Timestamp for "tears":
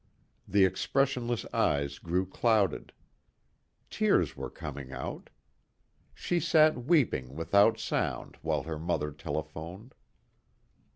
3.91-4.35